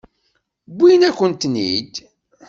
[0.71, 1.93] Wwin-akent-ten-id.